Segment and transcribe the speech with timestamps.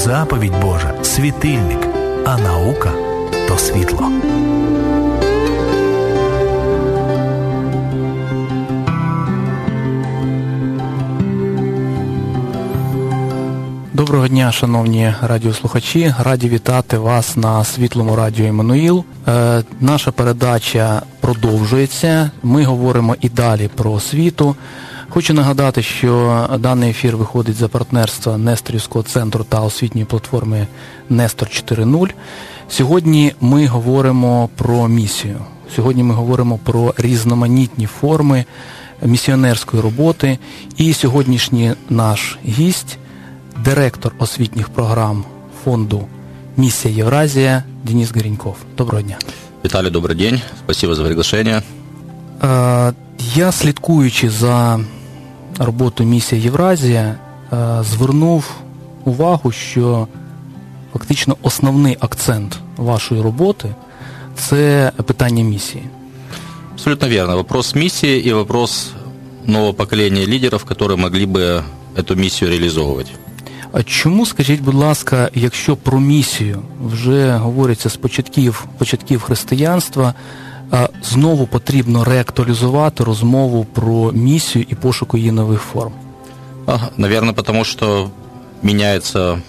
[0.00, 1.78] заповідь Божа світильник,
[2.26, 2.92] а наука
[3.48, 4.12] то світло.
[13.92, 16.14] Доброго дня, шановні радіослухачі.
[16.18, 19.04] Раді вітати вас на світлому радіо Еммануїл.
[19.28, 22.30] Е, наша передача продовжується.
[22.42, 24.56] Ми говоримо і далі про освіту.
[25.12, 30.66] Хочу нагадати, що даний ефір виходить за партнерства Несторівського центру та освітньої платформи
[31.08, 32.10] Нестор 4.0.
[32.68, 35.36] Сьогодні ми говоримо про місію.
[35.76, 38.44] Сьогодні ми говоримо про різноманітні форми
[39.02, 40.38] місіонерської роботи.
[40.76, 42.98] І сьогоднішній наш гість
[43.64, 45.24] директор освітніх програм
[45.64, 46.06] фонду
[46.56, 48.56] Миссия Евразия Денис Гореньков.
[48.76, 49.18] Доброго дня.
[49.62, 50.40] Виталий, добрый день.
[50.64, 51.62] Спасибо за приглашение.
[53.34, 54.80] Я, слідкуючи за
[55.57, 57.15] роботою Місія Євразія,
[57.81, 58.45] звернув
[59.05, 60.07] увагу, що
[60.93, 63.75] фактично основний акцент вашої роботи
[64.35, 65.83] це питання місії.
[66.73, 67.35] Абсолютно верно.
[67.35, 68.91] Вопрос миссии и вопрос
[69.45, 71.63] нового поколения лидеров, которые могли бы
[71.95, 73.07] эту миссию реализовывать.
[73.71, 80.13] А чому, скажіть, будь ласка, якщо про місію вже говориться з початків початків християнства,
[81.03, 85.93] знову потрібно реактуалізувати розмову про місію і пошуку її нових форм?
[86.97, 88.09] Наверное, потому что
[88.63, 89.41] меняется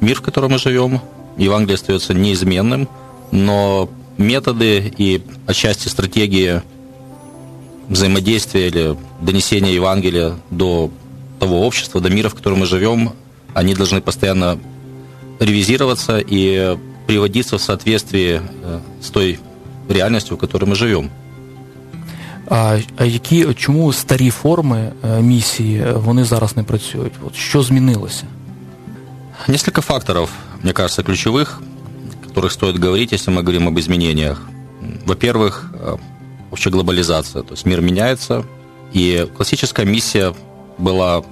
[0.00, 1.00] мир, в котором мы живем.
[1.36, 2.88] Евангелие остается неизменным,
[3.32, 6.62] но методы и отчасти стратегии
[7.88, 10.90] взаимодействия или донесения Евангелия до
[11.40, 13.12] того общества, до мира, в котором мы живем,
[13.52, 14.58] они должны постоянно
[15.40, 19.38] ревизироваться и приводиться в соответствии э, с той
[19.88, 21.10] реальностью, в которой мы живем.
[22.46, 27.12] А, а які чому старі форми місії вони зараз не працюють?
[27.26, 28.24] От що змінилося?
[29.48, 30.30] Несколько факторов,
[30.62, 31.60] мне кажется, ключевых,
[32.22, 34.42] о которых стоит говорить, если мы говорим об изменениях.
[35.06, 35.70] Во-первых,
[36.50, 38.44] вообще глобализация, то есть мир меняется,
[38.94, 40.32] и классическая миссия
[40.78, 41.22] была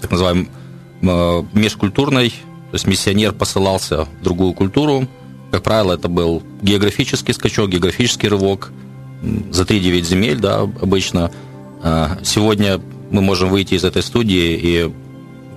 [0.00, 0.48] так называемой
[1.52, 5.06] межкультурной, то есть миссионер посылался в другую культуру.
[5.51, 8.71] как правило, это был географический скачок, географический рывок
[9.51, 11.31] за 3-9 земель, да, обычно.
[12.23, 12.79] Сегодня
[13.09, 14.91] мы можем выйти из этой студии, и,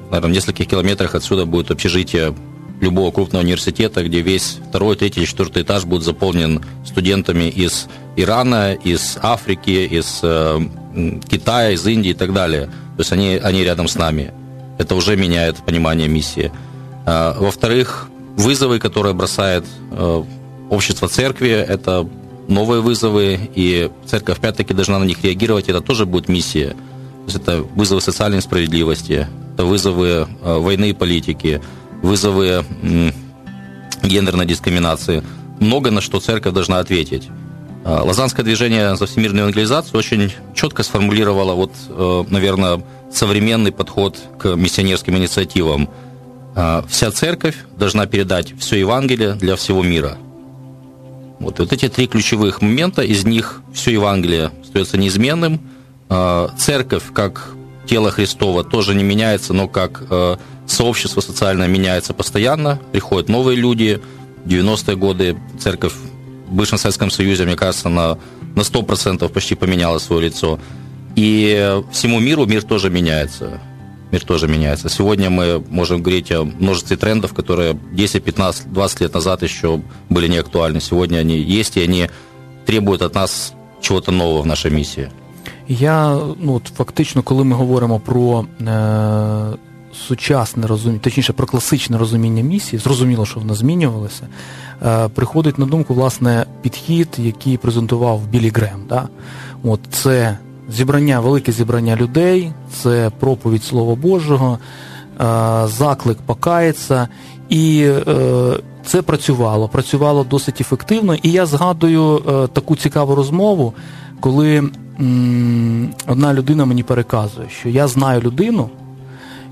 [0.06, 2.34] наверное, в нескольких километрах отсюда будет общежитие
[2.80, 9.18] любого крупного университета, где весь второй, третий четвертый этаж будет заполнен студентами из Ирана, из
[9.22, 10.60] Африки, из э,
[11.28, 12.66] Китая, из Индии и так далее.
[12.96, 14.32] То есть они, они рядом с нами.
[14.78, 16.50] Это уже меняет понимание миссии.
[17.06, 19.64] Во-вторых, вызовы, которые бросает
[20.70, 22.08] общество церкви, это
[22.48, 26.70] новые вызовы, и церковь опять-таки должна на них реагировать, это тоже будет миссия.
[26.70, 31.62] То есть это вызовы социальной справедливости, это вызовы войны и политики,
[32.02, 32.64] вызовы
[34.02, 35.22] гендерной дискриминации.
[35.60, 37.28] Много на что церковь должна ответить.
[37.84, 45.88] Лазанское движение за всемирную евангелизацию очень четко сформулировало, вот, наверное, современный подход к миссионерским инициативам.
[46.88, 50.16] Вся церковь должна передать все Евангелие для всего мира.
[51.40, 55.60] Вот, вот эти три ключевых момента, из них все Евангелие остается неизменным.
[56.56, 57.50] Церковь, как
[57.86, 60.04] тело Христова, тоже не меняется, но как
[60.66, 62.78] сообщество социальное меняется постоянно.
[62.92, 64.00] Приходят новые люди.
[64.44, 65.94] В 90-е годы церковь
[66.46, 68.18] в бывшем Советском Союзе, мне кажется, на,
[68.54, 70.60] на 100% почти поменяла свое лицо.
[71.16, 73.60] И всему миру мир тоже меняется.
[74.13, 74.89] Мир тоже меняется.
[74.89, 80.27] Сегодня мы можем говорить о множестве трендов, которые 10, 15, 20 лет назад еще были
[80.27, 80.81] не актуальны.
[80.81, 82.09] Сегодня они есть, и они
[82.65, 85.09] требуют от нас чего-то нового в нашей миссии.
[85.67, 89.57] Я ну, от фактично, коли ми говоримо про е,
[90.07, 94.27] сучасне розуміння, точніше про класичне розуміння місії, зрозуміло, що воно змінювалося,
[94.83, 98.85] е, приходить на думку власне підхід, який презентував Білі Грем.
[98.89, 99.07] Да?
[99.63, 100.37] От це
[100.70, 104.58] зібрання, велике зібрання людей, це проповідь Слова Божого,
[105.64, 107.08] заклик покається,
[107.48, 107.90] і
[108.86, 111.14] це працювало, працювало досить ефективно.
[111.14, 112.22] І я згадую
[112.52, 113.74] таку цікаву розмову,
[114.20, 114.70] коли
[116.06, 118.70] одна людина мені переказує, що я знаю людину,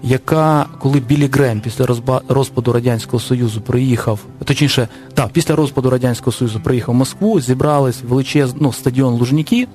[0.03, 1.87] яка, коли Білі Грем після
[2.29, 8.63] розпаду Радянського Союзу приїхав, точніше, так, після розпаду Радянського Союзу приїхав в Москву, зібрались величезний
[8.63, 9.69] ну, стадіон Лужніки,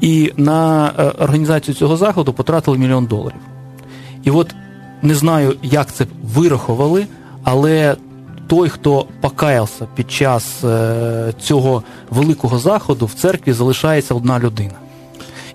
[0.00, 3.40] і на організацію цього заходу потратили мільйон доларів.
[4.24, 4.54] І от
[5.02, 7.06] не знаю, як це вирахували,
[7.42, 7.96] але
[8.46, 10.64] той, хто покаявся під час
[11.40, 14.74] цього великого заходу, в церкві залишається одна людина.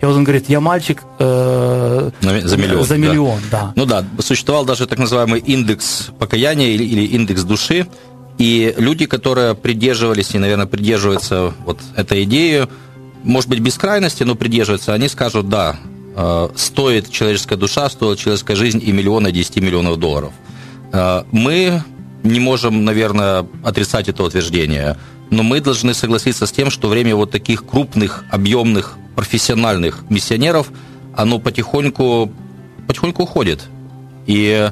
[0.03, 2.83] И вот он говорит, я мальчик э, за миллион.
[2.83, 3.61] За миллион, да.
[3.61, 3.73] да.
[3.77, 7.87] Ну да, существовал даже так называемый индекс покаяния или, или индекс души,
[8.37, 12.67] и люди, которые придерживались и, наверное, придерживаются вот этой идеи,
[13.24, 15.76] может быть, без крайности, но придерживаются, они скажут, да,
[16.16, 20.32] э, стоит человеческая душа, стоит человеческая жизнь и миллиона, 10 миллионов долларов.
[20.92, 21.82] Э, мы
[22.22, 24.96] не можем, наверное, отрицать это утверждение,
[25.30, 30.70] но мы должны согласиться с тем, что время вот таких крупных, объемных, профессиональных миссионеров,
[31.14, 32.32] оно потихоньку,
[32.86, 33.64] потихоньку уходит.
[34.26, 34.70] И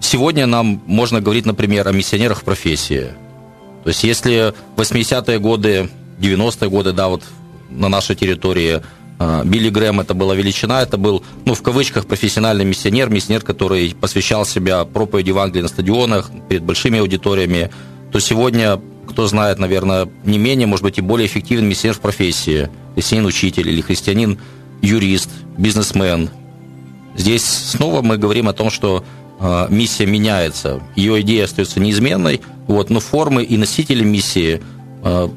[0.00, 3.08] сегодня нам можно говорить, например, о миссионерах в профессии.
[3.82, 7.22] То есть если 80-е годы, 90-е годы, да, вот
[7.70, 8.80] на нашей территории
[9.22, 13.94] а, Билли Грэм это была величина, это был, ну, в кавычках, профессиональный миссионер, миссионер, который
[13.94, 17.70] посвящал себя проповеди Евангелия на стадионах, перед большими аудиториями,
[18.12, 22.70] то сегодня, кто знает, наверное, не менее, может быть, и более эффективный миссионер в профессии,
[22.94, 25.28] христианин-учитель или христианин-юрист,
[25.58, 26.30] бизнесмен.
[27.14, 29.04] Здесь снова мы говорим о том, что
[29.38, 34.62] э, миссия меняется, ее идея остается неизменной, вот, но формы и носители миссии
[35.02, 35.28] э,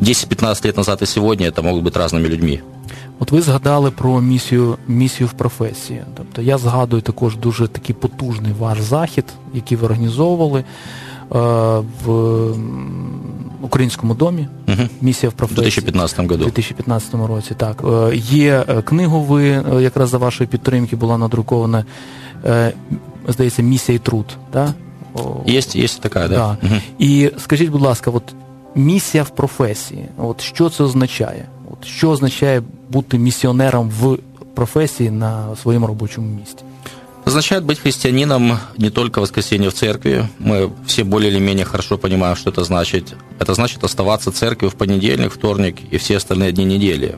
[0.00, 2.60] 10-15 лет назад и сегодня это могут быть разными людьми.
[3.18, 6.02] От ви згадали про місію місію в професії.
[6.16, 9.24] Тобто я згадую також дуже такий потужний ваш захід,
[9.54, 10.64] який ви організовували е,
[12.04, 12.48] в
[13.62, 14.48] Українському домі.
[14.68, 14.82] Угу.
[15.00, 15.60] Місія в професії.
[15.60, 16.34] У 2015 году.
[16.34, 17.84] У 2015 році, так.
[17.84, 21.84] Е, є книгу, ви якраз за вашої підтримки була надрукована,
[22.44, 22.72] е,
[23.28, 24.26] здається, місія і труд.
[24.52, 24.74] Да?
[25.46, 26.34] Є, є така, да.
[26.34, 26.56] да.
[26.62, 26.74] Угу.
[26.98, 28.22] І скажіть, будь ласка, от
[28.74, 31.46] місія в професії, от що це означає?
[31.70, 34.18] От Що означає бути миссионером в
[34.54, 36.62] профессии на своем рабочем месте?
[37.26, 40.28] Означает быть христианином не только в воскресенье в церкви.
[40.38, 43.16] Мы все более или менее хорошо понимаем, что это значит.
[43.40, 47.16] Это значит оставаться в церкви в понедельник, вторник и все остальные дни недели.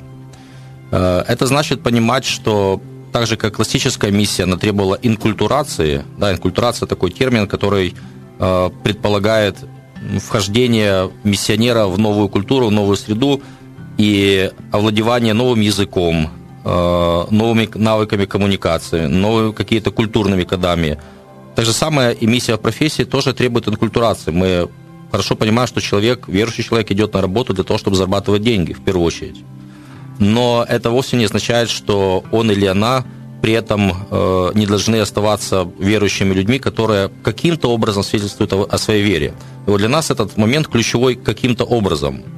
[0.91, 2.81] Э, это значит понимать, что
[3.13, 6.05] так же, как классическая миссия, она требовала инкультурации.
[6.17, 7.95] Да, инкультурация – такой термин, который
[8.39, 9.57] э, предполагает
[10.20, 13.42] вхождение миссионера в новую культуру, в новую среду–
[13.98, 16.30] и овладевание новым языком,
[16.66, 21.00] э, новыми навыками коммуникации, новыми какими-то культурными кодами.
[21.56, 24.32] Так же самое и миссия в профессии тоже требует инкультурации.
[24.32, 24.70] Мы
[25.12, 28.84] хорошо понимаем, что человек, верующий человек идет на работу для того, чтобы зарабатывать деньги, в
[28.84, 29.44] первую очередь.
[30.20, 33.04] Но это вовсе не означает, что он или она
[33.42, 39.04] при этом э, не должны оставаться верующими людьми, которые каким-то образом свидетельствуют о, о своей
[39.04, 39.34] вере.
[39.66, 42.24] Вот для нас этот момент ключевой каким-то образом–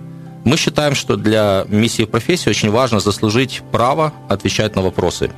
[0.45, 5.31] мы считаем, что для миссии в профессии очень важно заслужить право отвечать на вопросы.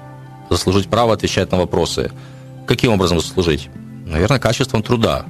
[0.50, 2.12] Заслужить право отвечать на вопросы.
[2.68, 3.70] Каким образом заслужить?
[4.06, 5.26] Наверное, качеством труда.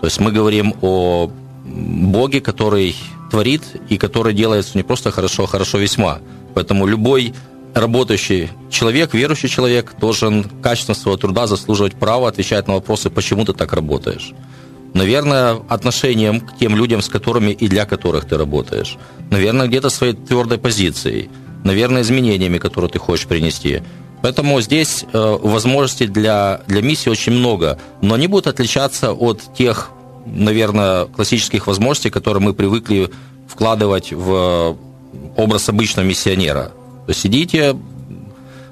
[0.00, 1.30] То есть мы говорим о
[1.64, 2.96] Боге, который
[3.30, 6.18] творит и который делает не просто хорошо, а хорошо весьма.
[6.54, 7.34] Поэтому любой
[7.74, 13.52] работающий человек, верующий человек должен качеством своего труда заслуживать право отвечать на вопросы, почему ты
[13.52, 14.34] так работаешь
[14.94, 18.96] наверное, отношением к тем людям, с которыми и для которых ты работаешь,
[19.30, 21.30] наверное, где-то своей твердой позицией,
[21.64, 23.82] наверное, изменениями, которые ты хочешь принести.
[24.22, 29.90] Поэтому здесь э, возможностей для, для миссии очень много, но они будут отличаться от тех,
[30.26, 33.10] наверное, классических возможностей, которые мы привыкли
[33.46, 34.76] вкладывать в
[35.36, 36.72] образ обычного миссионера.
[37.06, 37.76] То есть сидите,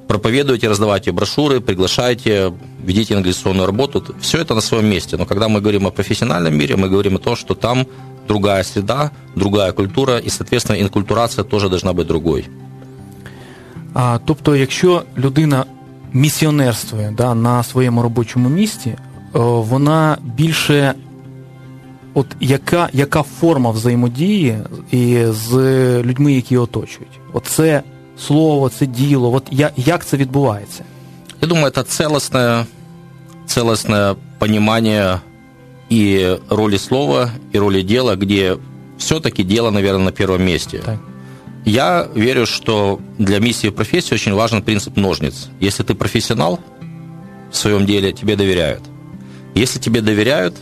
[0.08, 2.54] проповедуйте, раздавайте брошюры, приглашайте,
[2.84, 4.04] ведите инвестиционную работу.
[4.19, 5.18] Все это на своем месте.
[5.18, 7.86] Но когда мы говорим о профессиональном мире, мы говорим о том, что там
[8.27, 12.44] другая среда, другая культура, і, соответственно, інкультурація теж должна бути другою.
[13.94, 15.65] А, Тобто, якщо людина
[16.13, 18.96] місіонерствує да, на своєму робочому місці,
[19.34, 20.94] вона більше
[22.13, 24.58] от яка яка форма взаємодії
[25.30, 25.53] з
[26.03, 27.20] людьми, які оточують?
[27.34, 27.84] Оце
[28.27, 29.34] слово, це діло?
[29.34, 30.84] От я, як це відбувається?
[31.41, 32.65] Я думаю, это целостное,
[33.48, 35.22] целостное понимание
[35.91, 38.58] и роли слова, и роли дела, где
[38.98, 40.77] все-таки дело, наверное, на первом месте.
[40.86, 41.00] Так.
[41.65, 45.50] Я верю, что для миссии в профессии очень важен принцип ножниц.
[45.60, 46.60] Если ты профессионал
[47.51, 48.82] в своем деле, тебе доверяют.
[49.56, 50.56] Если тебе доверяют,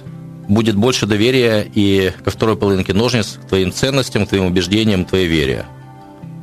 [0.48, 5.10] будет больше доверия и ко второй половинке ножниц, к твоим ценностям, к твоим убеждениям, к
[5.10, 5.66] твоей вере.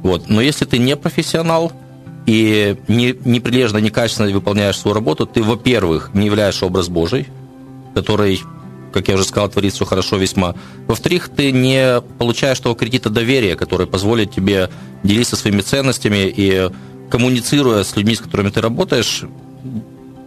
[0.04, 0.30] Вот.
[0.30, 1.72] Но если ты не профессионал
[2.26, 7.28] и не, не прилежно, некачественно выполняешь свою работу, ты, во-первых, не являешься образ Божий,
[7.94, 8.42] который,
[8.94, 10.56] как я уже сказал, творит все хорошо весьма.
[10.88, 14.70] Во-вторых, ты не получаешь того кредита доверия, который позволит тебе
[15.04, 16.70] делиться своими ценностями и,
[17.10, 19.24] коммуницируя с людьми, с которыми ты работаешь,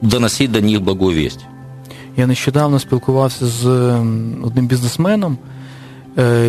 [0.00, 1.40] доносить до них благую весть.
[2.16, 3.66] Я нещодавно спілкувався з
[4.44, 5.38] одним бізнесменом,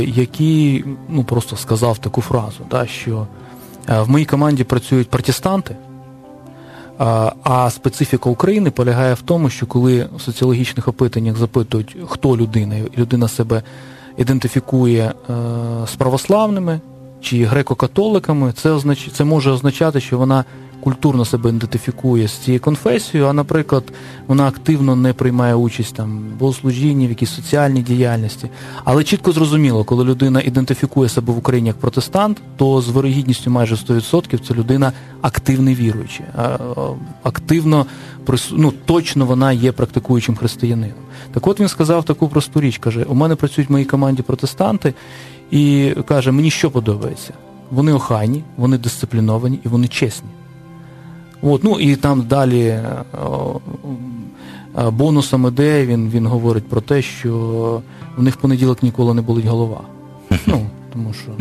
[0.06, 3.28] який ну, просто сказав таку фразу, да, що
[3.88, 5.76] В моїй команді працюють протестанти.
[7.44, 13.28] А специфіка України полягає в тому, що коли в соціологічних опитаннях запитують, хто людина, людина
[13.28, 13.64] себе
[14.18, 15.34] ідентифікує е,
[15.88, 16.80] з православними
[17.22, 19.10] чи греко-католиками, це означ...
[19.14, 20.46] це може означати, що вона
[20.86, 23.84] культурно себе ідентифікує з цією конфесією, а, наприклад,
[24.28, 28.50] вона активно не приймає участь там в богослужінні, в якійсь соціальній діяльності.
[28.84, 33.76] Але чітко зрозуміло, коли людина ідентифікує себе в Україні як протестант, то з вирогідністю майже
[33.76, 36.26] 100% це людина активний віруючий,
[37.24, 37.86] активно
[38.52, 40.98] ну, точно вона є практикуючим християнином.
[41.34, 44.94] Так от він сказав таку просту річ: каже: у мене працюють в моїй команді протестанти,
[45.52, 47.34] і каже, мені що подобається?
[47.72, 50.30] Вони охайні, вони дисципліновані і вони чесні.
[51.42, 52.84] От, ну І там далі е,
[54.78, 57.82] е, бонусом іде, він він говорить про те, що
[58.18, 59.82] в них в понеділок ніколи не болить голова.
[60.46, 61.32] Ну, тому що,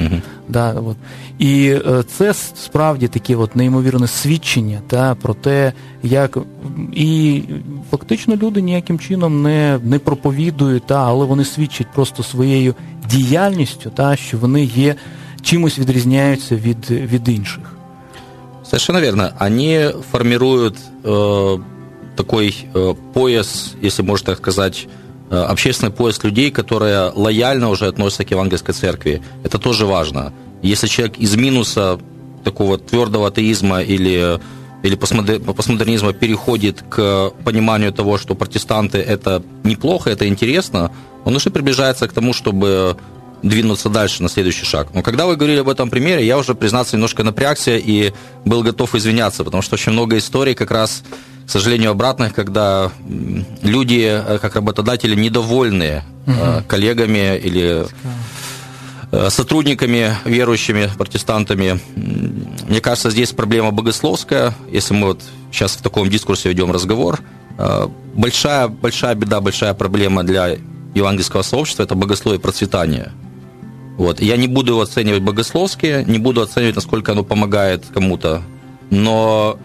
[0.48, 0.96] да, от.
[1.38, 5.72] І е, це справді таке от неймовірне свідчення та, про те,
[6.02, 6.38] як
[6.92, 7.42] і
[7.90, 12.74] фактично люди ніяким чином не не проповідують, та, але вони свідчать просто своєю
[13.10, 14.94] діяльністю, та, що вони є
[15.42, 17.73] чимось відрізняються від, від інших.
[18.64, 19.34] Совершенно верно.
[19.38, 21.58] Они формируют э,
[22.16, 24.86] такой э, пояс, если можно так сказать,
[25.30, 29.22] э, общественный пояс людей, которые лояльно уже относятся к евангельской церкви.
[29.42, 30.32] Это тоже важно.
[30.62, 31.98] Если человек из минуса
[32.42, 34.40] такого твердого атеизма или,
[34.82, 40.90] или постмодернизма переходит к пониманию того, что протестанты это неплохо, это интересно,
[41.24, 42.96] он уже приближается к тому, чтобы
[43.44, 44.88] двинуться дальше на следующий шаг.
[44.94, 48.12] Но когда вы говорили об этом примере, я уже, признаться, немножко напрягся и
[48.44, 51.02] был готов извиняться, потому что очень много историй как раз,
[51.46, 52.90] к сожалению, обратных, когда
[53.62, 56.64] люди, э, как работодатели, недовольны угу.
[56.66, 57.86] коллегами или
[59.12, 61.80] э, сотрудниками, верующими, протестантами.
[62.66, 64.54] Мне кажется, здесь проблема богословская.
[64.72, 65.20] Если мы вот
[65.52, 67.20] сейчас в таком дискурсе ведем разговор,
[68.14, 70.56] большая, большая беда, большая проблема для
[70.94, 73.12] евангельского сообщества– это богословие процветания–
[73.96, 74.20] вот.
[74.20, 78.42] Я не буду оценивать богословски, не буду оценивать, насколько оно помогает кому-то,
[78.90, 79.58] но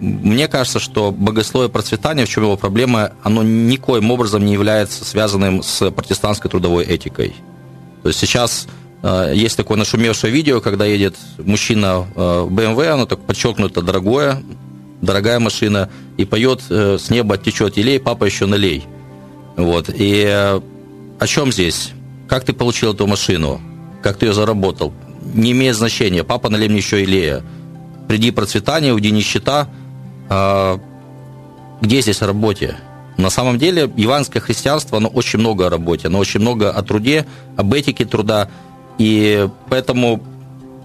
[0.00, 5.62] мне кажется, что богословие процветания, в чем его проблема, оно никоим образом не является связанным
[5.62, 7.34] с протестантской трудовой этикой.
[8.02, 8.66] То есть сейчас
[9.02, 14.42] э, есть такое нашумевшее видео, когда едет мужчина э, в BMW, оно так подчеркнуто дорогое,
[15.00, 18.84] дорогая машина, и поет э, «С неба течет елей, папа еще налей».
[19.56, 19.88] Вот.
[19.88, 20.60] И э,
[21.18, 21.92] о чем здесь?
[22.28, 23.60] Как ты получил эту машину?
[24.04, 24.92] Как ты ее заработал,
[25.32, 26.24] не имеет значения.
[26.24, 27.42] Папа налей мне еще Илея.
[28.06, 29.66] Приди процветание, уйди нищета.
[30.28, 30.78] А,
[31.80, 32.76] где здесь о работе?
[33.16, 37.24] На самом деле, иванское христианство, оно очень много о работе, оно очень много о труде,
[37.56, 38.50] об этике труда.
[38.98, 40.22] И поэтому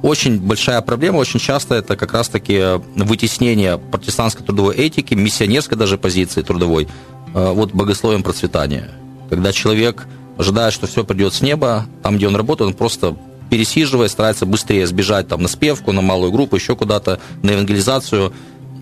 [0.02, 6.42] очень большая проблема, очень часто это как раз-таки вытеснение протестантской трудовой этики, миссионерской даже позиции
[6.42, 6.88] трудовой,
[7.34, 8.92] а, вот богословием процветания.
[9.30, 10.08] Когда человек
[10.39, 13.17] ожидая, что все придет с неба, там, где он работает, он просто
[13.51, 18.33] пересиживает, старается быстрее сбежать там, на спевку, на малую группу, еще куда-то, на евангелизацию.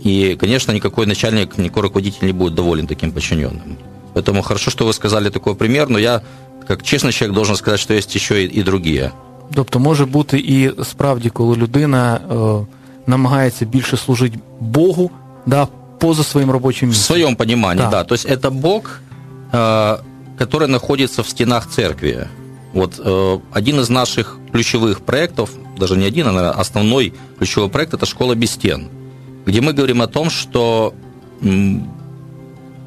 [0.03, 3.79] И, конечно, никакой начальник, никакой руководитель не будет доволен таким подчиненным.
[4.15, 6.23] Поэтому хорошо, что вы сказали такой пример, но я,
[6.67, 9.13] как честный человек, должен сказать, что есть еще и, и другие.
[9.55, 12.67] Тобто може бути і справді, коли людина е,
[13.07, 15.11] намагається більше служити Богу,
[15.47, 17.03] да, поза своїм робочим місцем.
[17.03, 17.91] В своем понимании, да.
[17.91, 18.05] да.
[18.05, 19.01] То есть это Бог,
[19.53, 19.99] э,
[20.38, 22.28] который находится в стенах церкви.
[22.74, 27.94] Вот э, один из наших ключевых проектов, даже не один, а наверное, основной ключевой проект–
[27.96, 28.90] это «Школа без стен»,
[29.46, 30.94] где мы говорим о том, что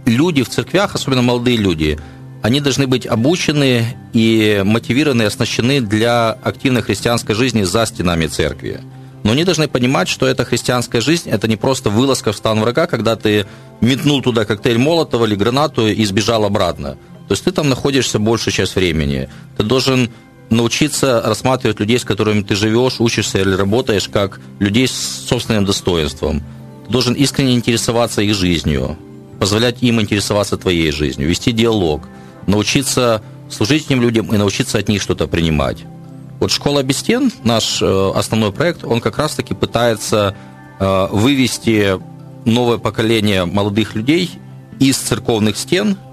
[0.04, 1.98] люди в церквях, особенно молодые люди,
[2.42, 8.80] они должны быть обучены и мотивированы, оснащены для активной христианской жизни за стенами церкви.
[9.24, 12.86] Но они должны понимать, что эта христианская жизнь– это не просто вылазка в стан врага,
[12.86, 13.46] когда ты
[13.80, 16.96] метнул туда коктейль Молотова или гранату и сбежал обратно–
[17.30, 19.28] то есть ты там находишься большую часть времени.
[19.56, 20.10] Ты должен
[20.50, 26.42] научиться рассматривать людей, с которыми ты живешь, учишься или работаешь, как людей с собственным достоинством.
[26.86, 28.98] Ты должен искренне интересоваться их жизнью,
[29.38, 32.02] позволять им интересоваться твоей жизнью, вести диалог,
[32.48, 35.84] научиться служить этим людям и научиться от них что-то принимать.
[36.40, 40.34] Вот «Школа без стен», наш э, основной проект, он как раз-таки пытается
[40.80, 41.92] э, вывести
[42.44, 44.32] новое поколение молодых людей
[44.80, 45.96] из церковных стен–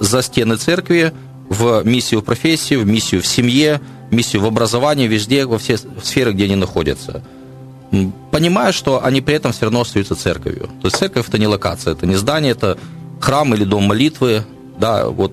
[0.00, 1.12] за стены церкви,
[1.48, 3.80] в миссию профессии, в миссию в семье,
[4.10, 7.22] миссию в образовании, везде, во все сферы, где они находятся.
[8.30, 10.68] Понимая, что они при этом все равно остаются церковью.
[10.80, 12.76] То есть церковь– это не локация, это не здание, это
[13.20, 14.42] храм или дом молитвы,
[14.78, 15.32] да, вот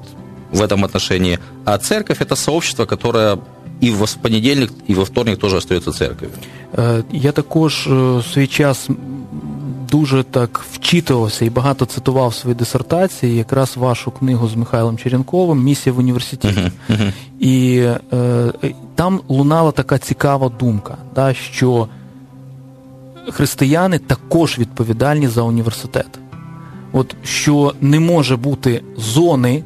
[0.51, 1.39] в этом отношении.
[1.65, 3.39] А церковь– это сообщество, которое
[3.79, 6.35] и в понедельник, и во вторник тоже остается церковью.
[7.11, 8.89] Я також в свій час
[9.91, 15.63] дуже так вчитувався і багато цитував в своїй дисертації якраз вашу книгу з Михайлом Черенковим
[15.63, 16.59] Місія в університеті.
[16.59, 17.13] Uh-huh, uh-huh.
[17.39, 17.77] І
[18.13, 21.87] е, там лунала така цікава думка, да, що
[23.29, 26.19] християни також відповідальні за університет.
[26.93, 29.63] От що не може бути зони,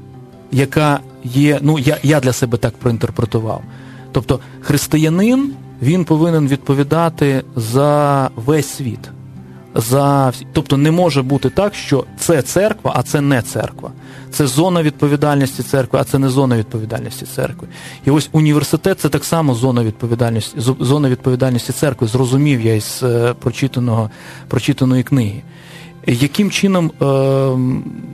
[0.52, 3.62] яка є, ну я, я для себе так проінтерпретував.
[4.12, 9.00] Тобто християнин він повинен відповідати за весь світ.
[9.76, 13.92] За Тобто не може бути так, що це церква, а це не церква.
[14.32, 17.68] Це зона відповідальності церкви, а це не зона відповідальності церкви.
[18.06, 22.08] І ось університет це так само зона відповідальності зона відповідальності церкви.
[22.08, 24.10] Зрозумів я із е, прочитаного,
[24.48, 25.42] прочитаної книги.
[26.08, 27.06] Яким чином е,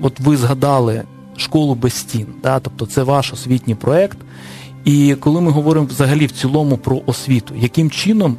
[0.01, 1.03] от ви згадали
[1.37, 2.27] школу без стін?
[2.43, 2.59] Да?
[2.59, 4.17] Тобто це ваш освітній проєкт.
[4.85, 8.37] І коли ми говоримо взагалі в цілому про освіту, яким чином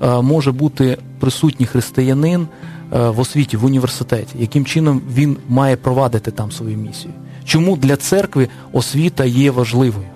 [0.00, 2.46] може бути присутній християнин
[2.92, 7.14] е, в освіті, в університеті, яким чином він має провадити там свою місію?
[7.44, 10.06] Чому для церкви освіта є важливою?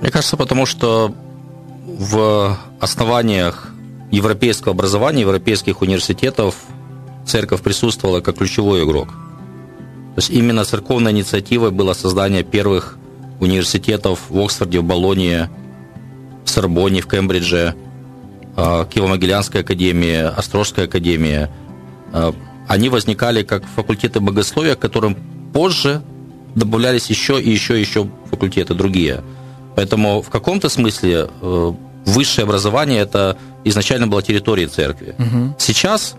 [0.00, 1.12] Мне кажется, потому что
[1.86, 3.72] в основаниях
[4.10, 6.54] европейского образования, европейских университетов
[7.26, 9.08] церковь присутствовала как ключевой игрок.
[10.14, 12.98] То есть именно церковной инициативой было создание первых
[13.40, 15.48] университетов в Оксфорде, в Болонии,
[16.44, 17.74] в Сорбоне, в Кембридже,
[18.56, 21.50] а, Киево-Могилянская академия, Острожская академия.
[22.12, 22.34] А,
[22.68, 25.16] они возникали как факультеты богословия, к которым
[25.52, 26.02] позже
[26.54, 29.22] добавлялись еще и еще и еще факультеты другие.
[29.76, 31.72] Поэтому в каком-то смысле э,
[32.06, 35.16] высшее образование это изначально была территория церкви.
[35.18, 35.56] Угу.
[35.58, 36.14] Сейчас,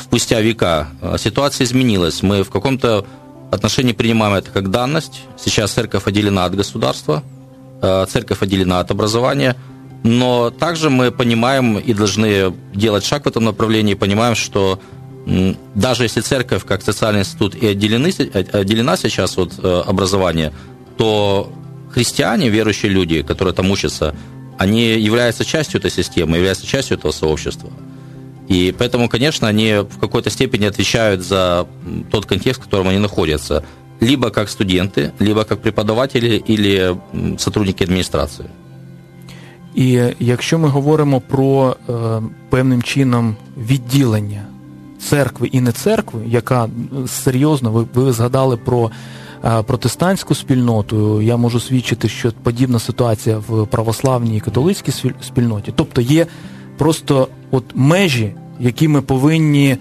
[0.00, 2.22] спустя века, э, ситуация изменилась.
[2.22, 3.06] Мы в каком-то
[3.50, 5.22] отношении принимаем это как данность.
[5.38, 7.35] Сейчас церковь отделена от государства, э,
[7.80, 9.56] церковь отделена от образования.
[10.02, 14.80] Но также мы понимаем и должны делать шаг в этом направлении, понимаем, что
[15.74, 18.12] даже если церковь как социальный институт и отделены,
[18.52, 20.52] отделена сейчас от э, образования,
[20.96, 21.52] то
[21.90, 24.14] христиане, верующие люди, которые там учатся,
[24.58, 27.70] они являются частью этой системы, являются частью этого сообщества.
[28.48, 31.66] И поэтому, конечно, они в какой-то степени отвечают за
[32.12, 33.64] тот контекст, в котором они находятся.
[34.00, 36.96] Либо как студенты, либо как преподаватели или
[37.38, 38.48] сотрудники адміністрації.
[39.74, 41.92] І якщо ми говоримо про е,
[42.50, 44.42] певним чином відділення
[44.98, 46.68] церкви і не церкви, яка
[47.06, 48.90] серйозно, ви, ви згадали про
[49.44, 55.72] е, протестантську спільноту, я можу свідчити, що подібна ситуація в православній і католицькій спільноті.
[55.76, 56.26] Тобто є
[56.78, 59.76] просто от межі, які ми повинні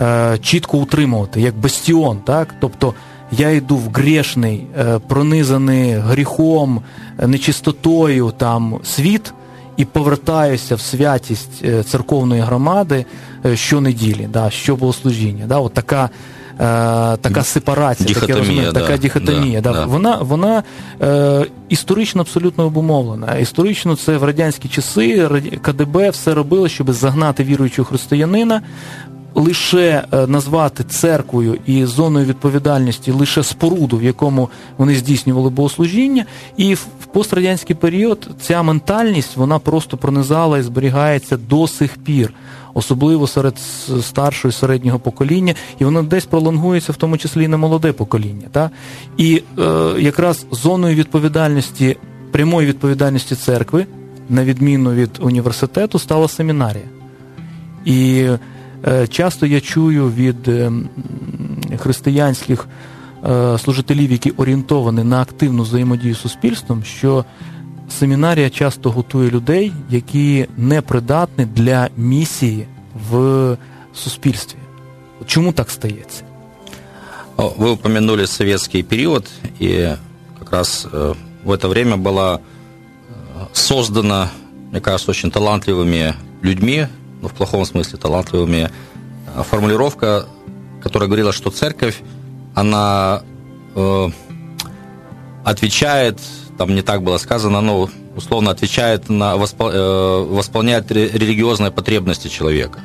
[0.00, 2.54] е, чітко утримувати, як бастіон, так?
[2.60, 2.94] Тобто
[3.32, 6.80] я йду в грешний, е, пронизаний гріхом,
[7.26, 9.34] нечистотою там світ.
[9.76, 13.04] І повертаюся в святість е, церковної громади
[13.46, 15.46] е, щонеділі, да, щобогослужіння.
[15.46, 16.10] Да, от така
[16.60, 19.60] Е, така сепарація, таке розуміння, да, така дихотомія.
[19.60, 19.86] Да, да.
[19.86, 20.62] Вона вона
[21.02, 23.34] е, історично абсолютно обумовлена.
[23.36, 25.28] Історично це в радянські часи
[25.62, 28.62] КДБ все робило, щоб загнати віруючого християнина.
[29.34, 36.24] Лише е, назвати церквою і зоною відповідальності лише споруду, в якому вони здійснювали богослужіння,
[36.56, 42.34] і в пострадянський період ця ментальність вона просто пронизала і зберігається до сих пір
[42.74, 43.58] особливо серед
[44.02, 48.46] старшого і середнього покоління, і воно десь пролонгується, в тому числі і на молоде покоління.
[48.52, 48.70] Та?
[49.16, 49.62] І е,
[49.98, 51.96] якраз зоною відповідальності,
[52.32, 53.86] прямої відповідальності церкви,
[54.28, 56.84] на відміну від університету, стала семінарія.
[57.84, 58.28] І
[59.09, 60.71] часто я чую від е,
[61.77, 62.67] християнських
[63.25, 67.25] е, служителів, які орієнтовані на активну взаємодію з суспільством, що
[67.89, 72.67] семінарія часто готує людей, які не придатні для місії
[73.09, 73.57] в
[73.93, 74.57] суспільстві.
[75.25, 76.23] Чому так стається?
[77.37, 79.25] Вы упомянули советский период,
[79.59, 79.97] и
[80.39, 84.29] как раз э, в это время была э, создана,
[84.71, 86.87] мне кажется, очень талантливыми людьми,
[87.20, 88.70] ну, в плохом смысле талантливыми,
[89.34, 90.26] э, формулировка,
[90.82, 92.00] которая говорила, что церковь,
[92.54, 93.22] она
[93.74, 94.08] э,
[95.44, 96.18] отвечает
[96.60, 99.70] там не так было сказано, но условно отвечает на воспол...
[99.72, 102.80] Э, восполняет религиозные потребности человека.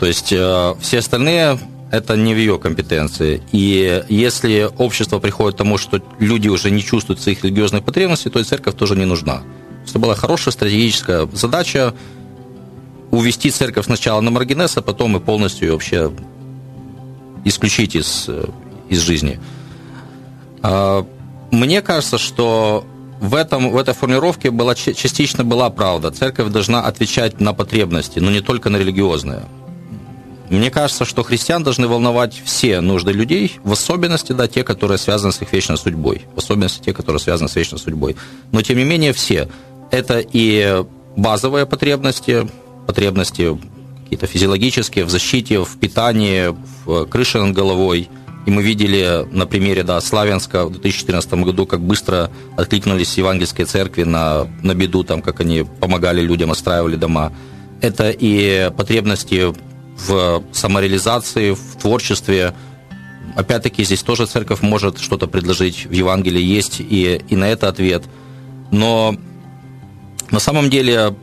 [0.00, 1.60] То есть э, все остальные
[1.92, 3.40] это не в ее компетенции.
[3.52, 8.40] И если общество приходит к тому, что люди уже не чувствуют своих религиозных потребностей, то
[8.40, 9.42] и церковь тоже не нужна.
[9.88, 11.94] Это была хорошая стратегическая задача
[13.14, 16.10] увести церковь сначала на маргинес, а потом и полностью вообще
[17.44, 18.46] исключить из, э,
[18.88, 19.40] из жизни.
[20.62, 21.06] А,
[21.50, 22.84] мне кажется, что
[23.20, 26.10] в, этом, в этой формулировке была, частично была правда.
[26.10, 29.42] Церковь должна отвечать на потребности, но не только на религиозные.
[30.50, 35.32] Мне кажется, что христиан должны волновать все нужды людей, в особенности, да, те, которые связаны
[35.32, 38.16] с их вечной судьбой, в особенности те, которые связаны с вечной судьбой.
[38.52, 39.48] Но, тем не менее, все.
[39.90, 40.84] Это и
[41.16, 42.46] базовые потребности,
[42.86, 43.56] потребности
[44.04, 48.08] какие-то физиологические, в защите, в питании, в крыше над головой.
[48.46, 54.02] И мы видели на примере да, Славянска в 2014 году, как быстро откликнулись евангельские церкви
[54.02, 57.32] на, на беду, там, как они помогали людям, отстраивали дома.
[57.80, 59.54] Это и потребности
[59.96, 62.54] в самореализации, в творчестве.
[63.36, 65.86] Опять-таки, здесь тоже церковь может что-то предложить.
[65.86, 68.04] В Евангелии есть и, и на это ответ.
[68.70, 69.16] Но
[70.30, 71.16] на самом деле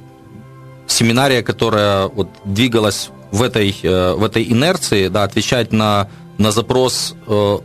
[0.92, 7.16] семинария, которая вот двигалась в этой, э, в этой инерции, да, отвечать на, на запрос
[7.28, 7.58] э,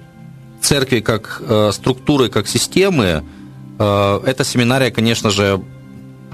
[0.61, 3.25] церкви как э, структуры, как системы,
[3.79, 5.63] эта семинария, конечно же,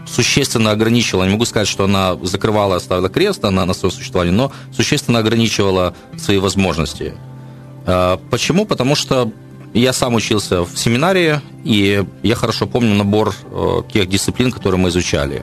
[0.07, 4.53] существенно ограничивала, не могу сказать, что она закрывала, ставила крест на, на свое существование, но
[4.73, 7.15] существенно ограничивала свои возможности.
[8.31, 8.65] Почему?
[8.65, 9.33] Потому что
[9.75, 13.35] я сам учился в семинарии, и я хорошо помню набор
[13.93, 15.43] тех дисциплин, которые мы изучали.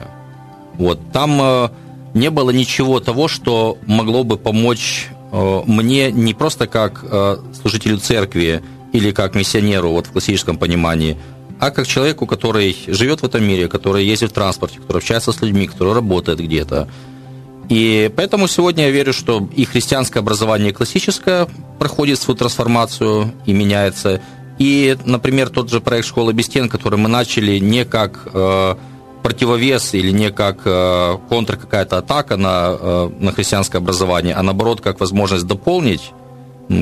[0.80, 0.98] Вот.
[1.12, 1.68] Там э,
[2.14, 7.98] не было ничего того, что могло бы помочь э, мне не просто как э, служителю
[7.98, 8.62] церкви
[8.94, 11.18] или как миссионеру вот в классическом понимании,
[11.58, 15.42] а как человеку, который живет в этом мире, который ездит в транспорте, который общается с
[15.42, 16.88] людьми, который работает где-то.
[17.68, 21.46] И поэтому сегодня я верю, что и христианское образование, классическое
[21.78, 24.22] проходит свою трансформацию и меняется.
[24.58, 28.26] И, например, тот же проект «Школа без стен», который мы начали не как
[29.22, 34.80] противовес или не как э, контр какая-то атака на, э, на христианское образование, а наоборот
[34.80, 36.12] как возможность дополнить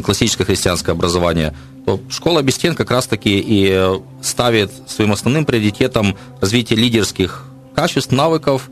[0.04, 1.54] классическое христианское образование,
[1.86, 8.70] то школа без стен как раз-таки и ставит своим основным приоритетом развитие лидерских качеств, навыков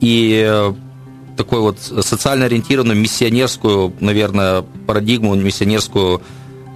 [0.00, 0.74] и э,
[1.36, 6.20] такой вот социально ориентированную миссионерскую, наверное, парадигму, миссионерскую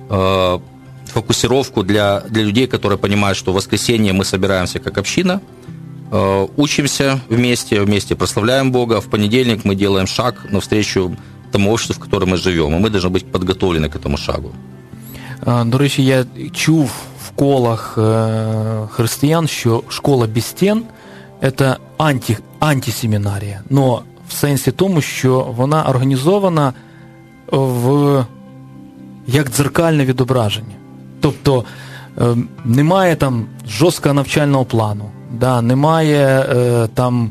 [0.09, 0.59] э,
[1.07, 5.51] фокусировку для, для людей, которые понимают, что в воскресенье мы собираемся как община– Э,
[6.57, 8.99] учимся вместе, вместе прославляем Бога.
[8.99, 11.15] В понедельник мы делаем шаг навстречу
[11.51, 12.75] тому обществу, в котором мы живем.
[12.75, 14.51] И мы должны быть подготовлены к этому шагу.
[15.65, 16.91] До речі, я чув
[17.25, 17.97] в колах
[18.91, 20.83] християн, що школа без стін
[21.57, 23.62] це анті, антисемінарія.
[23.69, 26.73] Но в сенсі тому, що вона організована
[27.51, 28.25] в
[29.27, 30.75] як дзеркальне відображення.
[31.21, 31.63] Тобто
[32.65, 37.30] немає там жорсткого навчального плану Да, немає е, там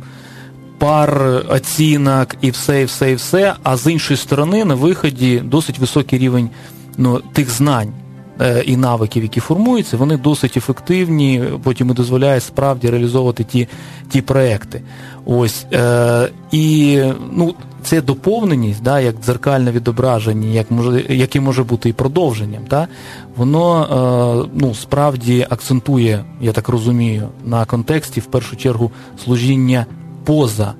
[0.77, 3.53] пар оцінок і все, і все, і все.
[3.63, 6.49] А з іншої сторони, на виході досить високий рівень
[6.97, 7.93] ну, тих знань.
[8.41, 13.67] Е, і навиків, які формуються, вони досить ефективні, потім і дозволяють справді реалізовувати ті
[14.09, 14.81] ті проекти.
[15.25, 16.99] Ось, е, І
[17.31, 22.87] ну, це доповненість, да, як дзеркальне відображення, як може, яке може бути і продовженням, да,
[23.36, 28.91] воно е, ну, справді акцентує, я так розумію, на контексті в першу чергу
[29.24, 29.86] служіння
[30.24, 30.74] поза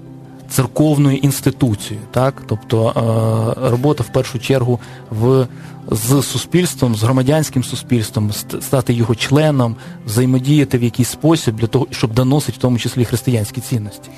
[0.50, 2.06] церковною інституцією.
[2.12, 2.44] Так?
[2.48, 5.48] Тобто е, робота в першу чергу в
[5.91, 12.15] з суспільством, з громадянським суспільством, стати його членом, взаимодіяти в якийсь спосіб для того, щоб
[12.15, 14.11] доносити в тому числі християнські цінності.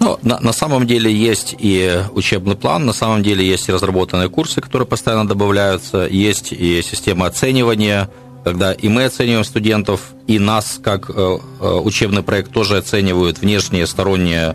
[0.00, 4.28] Ну, на, на самом деле есть и учебный план, на самом деле есть и разработанные
[4.28, 8.08] курсы, которые постоянно добавляются, есть и система оценивания,
[8.44, 13.86] когда и мы оцениваем студентов, и нас как э, э учебный проект тоже оценивают внешние,
[13.86, 14.54] сторонние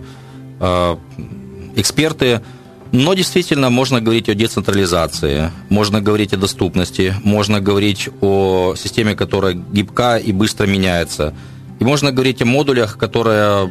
[0.62, 0.95] э,
[1.76, 2.41] эксперты.
[2.92, 9.55] Но действительно можно говорить о децентрализации, можно говорить о доступности, можно говорить о системе, которая
[9.55, 11.35] гибка и быстро меняется.
[11.81, 13.70] И можно говорить о модулях, которые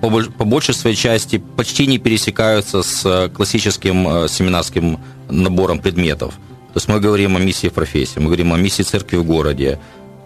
[0.00, 6.34] по большей своей части почти не пересекаются с классическим э, семинарским набором предметов.
[6.34, 9.80] То есть мы говорим о миссии в профессии, мы говорим о миссии церкви в городе,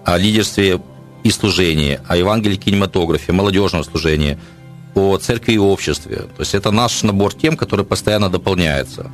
[0.04, 0.80] о лидерстве
[1.22, 4.38] и служении, о Евангелии кинематографе, молодежном служении–
[4.94, 6.16] о церкви и обществе.
[6.16, 9.10] То есть это наш набор тем, который постоянно дополняется.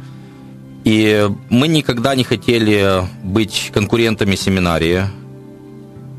[0.84, 5.02] И мы никогда не хотели быть конкурентами семинарии,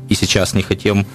[0.08, 1.06] и сейчас не хотим.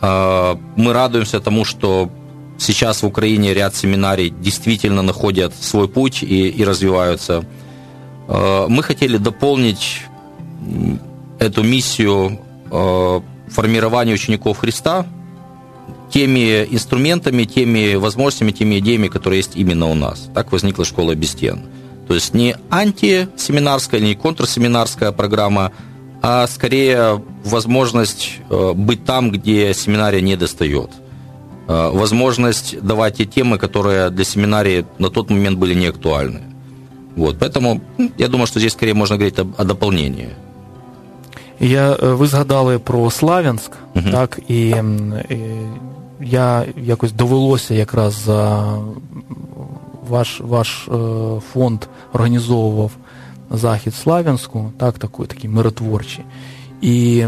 [0.00, 2.10] А, мы радуемся тому, что
[2.58, 7.44] сейчас в Украине ряд семинарий действительно находят свой путь и, и развиваются.
[8.26, 10.02] А, мы хотели дополнить
[11.38, 15.06] эту миссию а, формирования учеников Христа–
[16.10, 20.28] теми инструментами, теми возможностями, теми идеями, которые есть именно у нас.
[20.34, 21.62] Так возникла школа без стен.
[22.06, 25.72] То есть не антисеминарская, не контрсеминарская программа,
[26.22, 30.90] а скорее возможность э, быть там, где семинария не достает.
[31.68, 36.40] Э, возможность давать те темы, которые для семинарии на тот момент были не актуальны.
[37.14, 37.82] Вот, поэтому
[38.16, 40.30] я думаю, что здесь скорее можно говорить о, о дополнении.
[41.60, 44.04] Я, ви згадали про Славянськ, угу.
[44.10, 44.84] так, і, і
[46.20, 48.64] я якось довелося якраз за
[50.08, 50.88] ваш ваш
[51.52, 52.90] фонд організовував
[53.50, 56.24] захід Славянську, так, такий, такий миротворчий.
[56.80, 57.26] І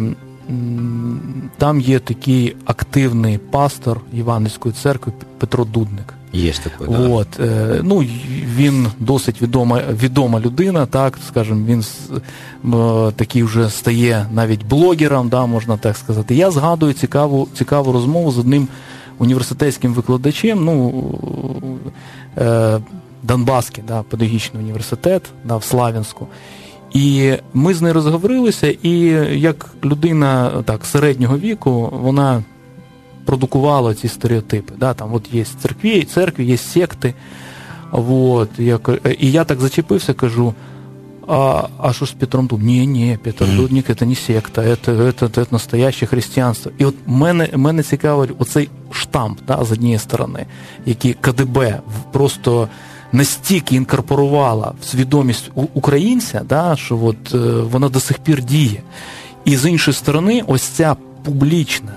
[1.58, 6.14] там є такий активний пастор Іванівської церкви Петро Дудник.
[6.32, 7.08] Є такий, да.
[7.08, 7.28] От,
[7.82, 8.04] ну,
[8.56, 11.84] Він досить відома відома людина, так, скажімо, він
[13.12, 16.34] такий вже стає навіть блогером, да, можна так сказати.
[16.34, 18.68] Я згадую цікаву цікаву розмову з одним
[19.18, 20.64] університетським викладачем.
[20.64, 21.04] ну,
[23.22, 26.26] Донбаський, да, педагогічний університет да, в Славянську.
[26.92, 28.90] І ми з нею розговорилися, і
[29.40, 32.42] як людина так, середнього віку, вона
[33.24, 34.74] продукувала ці стереотипи.
[34.79, 37.14] Да, Там от є церкві, церкві, є секти.
[37.90, 38.79] Вот, я,
[39.18, 40.55] і я так зачепився, кажу.
[41.29, 42.76] А, а що з Петром Дудником?
[42.76, 43.57] Ні, ні, Петр.
[43.57, 46.72] Дудник це не секта, це, це настояще християнство.
[46.79, 50.46] І от мене мене цікавить оцей штамп да, з однієї сторони,
[50.87, 51.81] який КДБ
[52.12, 52.68] просто
[53.12, 57.34] настільки інкорпорувала в свідомість українця, да, що от,
[57.71, 58.82] вона до сих пір діє.
[59.45, 61.91] І з іншої сторони, ось ця публічна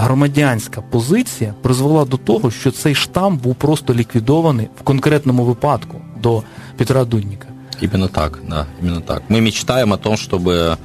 [0.00, 6.42] громадянська позиція призвела до того, що цей штамп був просто ліквідований в конкретному випадку до
[6.76, 7.48] Петра Дудніка.
[7.82, 9.22] Именно так, да, именно так.
[9.28, 10.76] Мы мечтаем о том, чтобы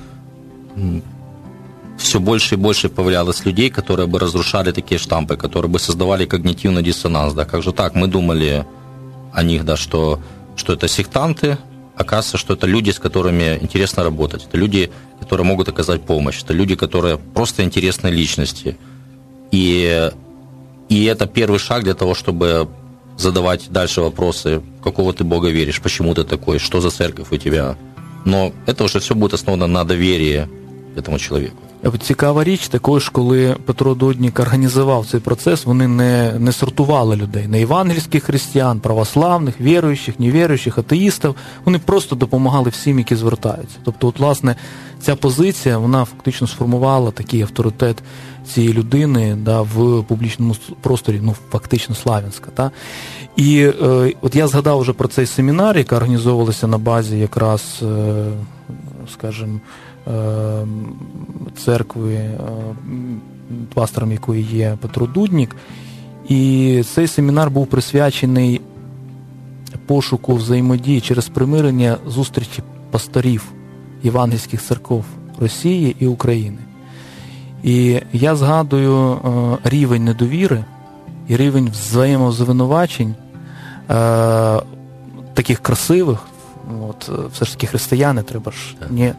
[1.97, 6.83] все больше и больше появлялось людей, которые бы разрушали такие штампы, которые бы создавали когнитивный
[6.83, 7.33] диссонанс.
[7.33, 7.95] Да, как же так?
[7.95, 8.65] Мы думали
[9.34, 10.20] о них, да, что,
[10.56, 11.58] что это сектанты,
[11.96, 14.46] оказывается, что это люди, с которыми интересно работать.
[14.46, 16.42] Это люди, которые могут оказать помощь.
[16.42, 18.76] Это люди, которые просто интересные личности.
[19.50, 20.10] И,
[20.88, 22.68] и это первый шаг для того, чтобы
[23.16, 27.76] задавать дальше вопросы, какого ты Бога веришь, почему ты такой, что за церковь у тебя.
[28.24, 30.48] Но это уже все будет основано на доверии
[30.96, 31.62] этому человеку.
[32.02, 37.56] Цікава річ, також, коли Петро Доднік організував цей процес, вони не не сортували людей на
[37.56, 41.34] євангельських християн, православних, віруючих, невіруючих, атеїстів.
[41.64, 43.76] Вони просто допомагали всім, які звертаються.
[43.84, 44.56] Тобто, от, власне,
[45.00, 48.02] ця позиція вона фактично сформувала такий авторитет
[48.46, 52.50] цієї людини да, в публічному просторі, ну фактично Славянська.
[52.54, 52.70] Та?
[53.36, 58.26] І е, от я згадав вже про цей семінар, який організовувався на базі якраз, е,
[59.12, 59.93] скажімо, е,
[61.56, 62.38] церкви, е,
[63.74, 65.56] пастором якої є Петро Дуднік.
[66.28, 68.60] І цей семінар був присвячений
[69.86, 73.44] пошуку взаємодії через примирення зустрічі пасторів
[74.02, 75.04] євангельських церков
[75.40, 76.58] Росії і України.
[77.62, 79.18] І я згадую е,
[79.64, 80.64] рівень недовіри
[81.28, 83.94] і рівень взаємозвинувачень е,
[85.34, 86.18] таких красивих,
[86.88, 88.76] от, все ж таки християни треба ж.
[88.90, 89.12] Ні.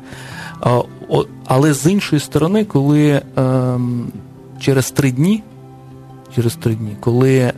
[1.46, 3.22] Але з іншої сторони, коли е,
[4.60, 5.44] через три дні,
[6.36, 7.54] через три дні, коли е,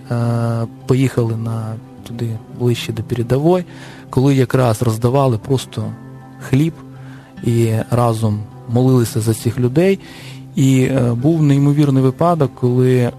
[0.85, 1.75] поїхали на
[2.07, 3.65] туди ближче до передової,
[4.09, 5.91] коли якраз роздавали просто
[6.49, 6.73] хліб
[7.43, 8.39] і разом
[8.69, 9.99] молилися за цих людей.
[10.55, 13.11] І е, був неймовірний випадок, коли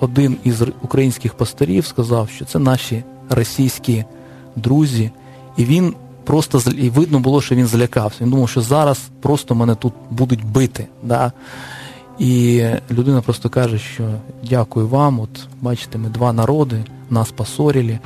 [0.00, 4.04] один із українських пасторів сказав, що це наші російські
[4.56, 5.10] друзі,
[5.56, 8.24] і він просто і видно було, що він злякався.
[8.24, 10.86] Він думав, що зараз просто мене тут будуть бити.
[11.02, 11.32] Да?
[12.18, 14.04] І людина просто каже, що
[14.48, 15.20] дякую вам.
[15.20, 17.98] От бачите, ми два народи, нас посорили.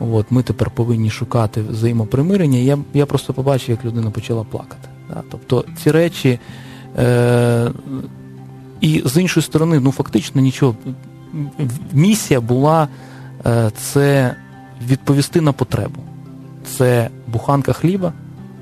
[0.00, 2.58] От, Ми тепер повинні шукати взаємопримирення.
[2.58, 4.88] Я я просто побачив, як людина почала плакати.
[5.08, 5.22] Да?
[5.30, 6.38] Тобто ці речі.
[6.98, 7.70] Е,
[8.80, 10.74] І з іншої сторони, ну фактично нічого.
[11.92, 12.88] Місія була
[13.46, 14.36] е, це
[14.88, 16.00] відповісти на потребу.
[16.76, 18.13] Це буханка хліба,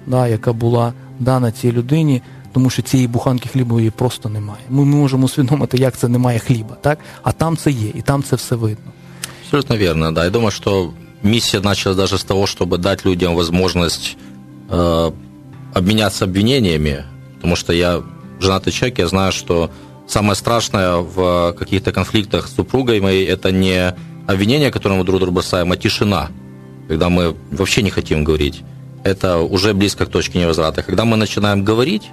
[0.07, 2.21] да, яка була дана цій людині,
[2.53, 4.61] тому що цієї буханки хліба її просто немає.
[4.69, 6.99] Ми можемо усвідомити, як це немає хліба, так?
[7.23, 8.91] а там це є, і там це все видно.
[9.43, 10.23] Абсолютно верно, да.
[10.23, 14.17] Я думаю, что миссия началась даже с того, чтобы дать людям возможность
[14.69, 15.11] э,
[15.73, 17.03] обменяться обвинениями,
[17.35, 18.01] потому что я
[18.39, 19.69] женатый человек, я знаю, что
[20.07, 23.95] самое страшное в каких-то конфликтах с супругой моей – это не
[24.27, 26.29] обвинение, которое мы друг другу бросаем, а тишина,
[26.90, 28.62] когда мы вообще не хотим говорить.
[29.04, 30.82] Это уже близко к точке невозврата.
[30.82, 32.10] Когда мы начинаем говорить,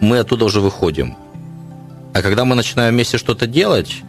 [0.00, 1.14] мы оттуда уже выходим.
[2.14, 4.02] А когда мы начинаем вместе что-то делать,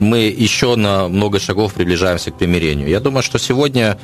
[0.00, 2.88] мы еще на много шагов приближаемся к примирению.
[2.88, 4.00] Я думаю, что сегодня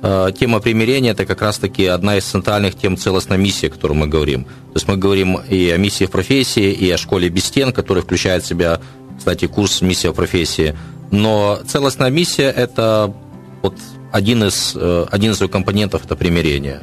[0.00, 4.06] э, тема примирения– это как раз-таки одна из центральных тем целостной миссии, о которой мы
[4.06, 4.44] говорим.
[4.44, 8.04] То есть мы говорим и о миссии в профессии, и о школе без стен, которая
[8.04, 8.80] включает в себя,
[9.18, 10.76] кстати, курс «Миссия в профессии».
[11.10, 13.12] Но целостная миссия– это
[13.62, 13.74] вот
[14.11, 16.81] один из, э, один из ее компонентов – это примирение.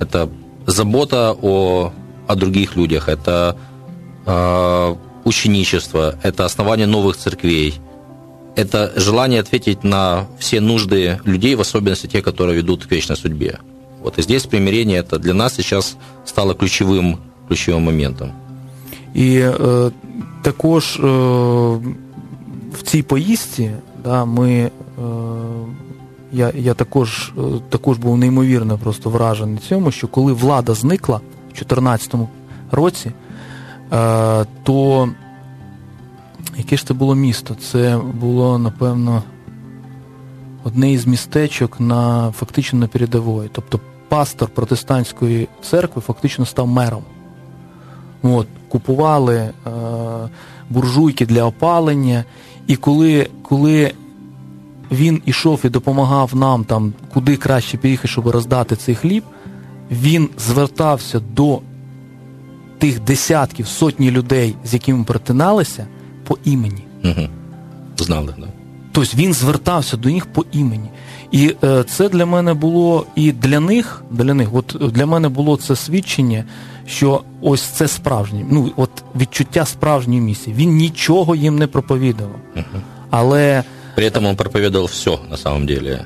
[0.00, 0.28] Это
[0.66, 1.92] забота о,
[2.26, 3.56] о других людях, это
[4.26, 7.84] э, ученичество, это основание новых церквей –
[8.56, 13.58] это желание ответить на все нужды людей, в особенности те, которые ведут к вечной судьбе.
[14.02, 18.32] Вот и здесь примирение это для нас сейчас стало ключевым, ключевым моментом.
[19.14, 19.90] І е,
[20.42, 21.02] також е,
[22.72, 23.70] в цій поїздці
[24.04, 24.70] да, ми, е,
[26.31, 31.53] я я також е, також був неймовірно просто вражений цьому, що коли влада зникла в
[31.53, 32.15] 2014
[32.71, 33.11] році,
[33.93, 35.09] е, то
[36.57, 37.55] Яке ж це було місто?
[37.55, 39.23] Це було, напевно,
[40.63, 43.49] одне із містечок на фактично на передової.
[43.51, 47.03] Тобто пастор протестантської церкви фактично став мером.
[48.23, 49.51] От, Купували е,
[50.69, 52.23] буржуйки для опалення,
[52.67, 53.91] і коли коли
[54.91, 59.23] він ішов і допомагав нам там, куди краще поїхати, щоб роздати цей хліб,
[59.91, 61.61] він звертався до
[62.77, 65.87] тих десятків, сотні людей, з якими перетиналися
[66.23, 66.83] по імені.
[67.03, 67.27] Угу.
[67.97, 68.47] Знали, да.
[68.91, 70.89] Тобто він звертався до них по імені.
[71.31, 75.57] І е, це для мене було і для них, для них, от для мене було
[75.57, 76.43] це свідчення,
[76.85, 80.55] що ось це справжнє, ну от відчуття справжньої місії.
[80.55, 82.35] Він нічого їм не проповідував.
[82.55, 82.81] Угу.
[83.09, 83.63] Але
[83.97, 86.05] при этом он проповедовал все на самом деле.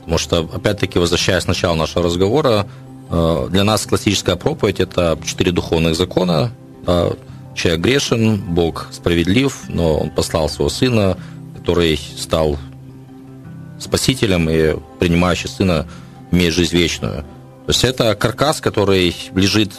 [0.00, 2.66] Потому что, опять-таки, возвращаясь к началу нашего разговора,
[3.10, 6.50] э, для нас классическая проповедь– это четыре духовных закона,
[7.54, 11.16] человек грешен, Бог справедлив, но он послал своего сына,
[11.56, 12.58] который стал
[13.78, 15.86] спасителем и принимающий сына
[16.32, 17.22] имеет жизнь вечную.
[17.66, 19.70] То есть это каркас, который лежит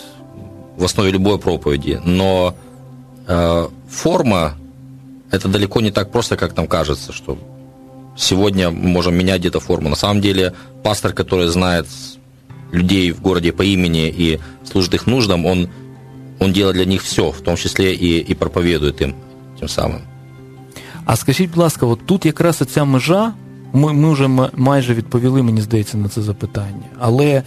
[0.77, 2.55] в основе любой проповеди, но
[3.27, 4.53] э, форма
[5.32, 7.38] это далеко не так просто, как нам кажется, что
[8.16, 9.88] сегодня мы можем менять где-то форму.
[9.88, 11.86] На самом деле пастор, который знает
[12.72, 15.68] людей в городе по имени и служит их нуждам, он
[16.40, 19.14] он делает для них все, в тому числі і, і проповідує тим
[19.58, 20.00] тим самим.
[21.04, 23.32] А скажіть, будь ласка, от тут якраз ця межа,
[23.72, 26.86] ми ми вже майже відповіли, мені здається, на це запитання.
[26.98, 27.42] Але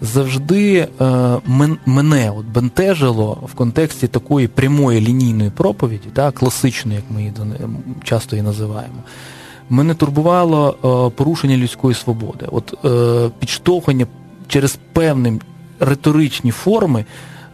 [0.00, 0.88] завжди е,
[1.86, 7.32] мене от бентежило в контексті такої прямої лінійної проповіді, та, класичної, як ми її
[8.04, 9.02] часто її називаємо.
[9.70, 14.06] Мене турбувало е, порушення людської свободи, от е, підштовхування
[14.48, 15.40] через певні
[15.80, 17.04] риторичні форми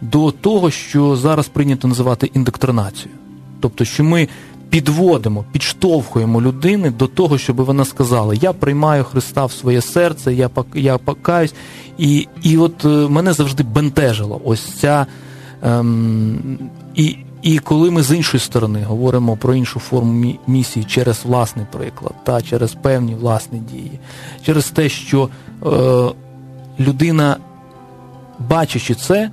[0.01, 3.19] до того, що зараз прийнято називати індоктринацією.
[3.59, 4.27] Тобто, що ми
[4.73, 10.49] підводимо, підштовхуємо людини до того, щоб вона сказала: Я приймаю Христа в своє серце, я
[10.73, 11.53] я покаюсь.
[11.97, 15.05] І і от е, мене завжди бентежило ось ця.
[15.63, 16.59] Ем,
[16.95, 22.13] і і коли ми з іншої сторони говоримо про іншу форму місії через власний приклад,
[22.23, 23.99] та через певні власні дії,
[24.45, 25.29] через те, що
[25.65, 25.69] е,
[26.79, 27.37] людина,
[28.39, 29.31] бачачи це,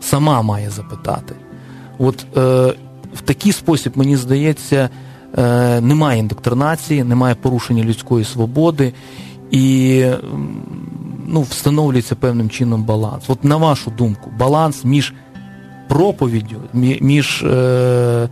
[0.00, 1.34] сама має запитати.
[1.98, 2.74] От е,
[3.14, 4.88] в такий спосіб, мені здається,
[5.38, 8.92] е, немає індоктринації, немає порушення людської свободи
[9.50, 10.04] і
[11.26, 13.24] ну, встановлюється певним чином баланс.
[13.28, 15.14] От на вашу думку, баланс між
[15.88, 16.56] проповіддю,
[17.00, 18.28] між е,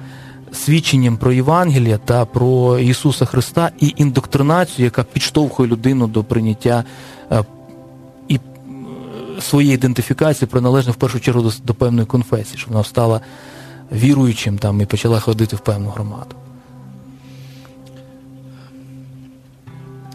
[0.52, 6.84] свідченням про Євангелія та про Ісуса Христа і індоктринацією, яка підштовхує людину до прийняття
[7.32, 7.44] е,
[9.40, 13.20] своєї ідентифікації приналежне в першу чергу до, до певної конфесії, щоб вона стала
[13.92, 16.37] віруючим там і почала ходити в певну громаду.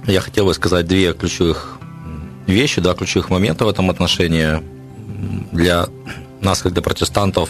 [0.07, 1.79] Я хотел бы сказать две ключевых
[2.47, 4.61] вещи, два ключевых момента в этом отношении.
[5.51, 5.87] Для
[6.41, 7.49] нас, как для протестантов,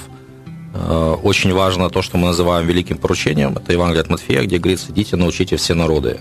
[0.74, 3.58] э, очень важно то, что мы называем великим поручением.
[3.58, 6.20] Это Евангелие от Матфея, где говорится, идите, научите все народы.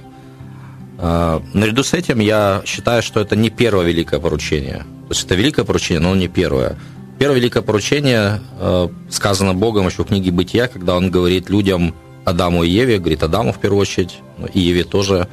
[0.98, 4.78] Э, наряду с этим я считаю, что это не первое великое поручение.
[4.78, 6.76] То есть это великое поручение, но не первое.
[7.18, 12.64] Первое великое поручение э, сказано Богом еще в книге «Бытия», когда он говорит людям, Адаму
[12.64, 14.18] и Еве, говорит Адаму в первую очередь,
[14.52, 15.28] и Еве тоже,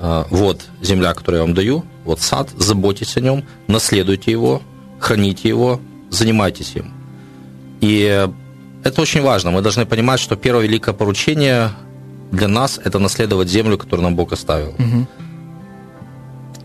[0.00, 4.62] э, вот земля, которую я вам даю, вот сад, заботьтесь о нем, наследуйте его,
[4.98, 5.80] храните его,
[6.10, 6.92] занимайтесь им.
[7.80, 8.28] И
[8.84, 9.50] это очень важно.
[9.50, 11.70] Мы должны понимать, что первое великое поручение
[12.30, 14.74] для нас– это наследовать землю, которую нам Бог оставил.
[14.78, 15.06] Угу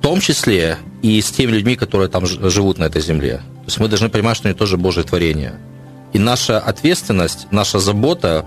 [0.01, 3.41] в том числе и с теми людьми, которые там живут на этой земле.
[3.62, 5.53] То есть мы должны понимать, что они тоже Божье творение.
[6.14, 8.45] И наша ответственность, наша забота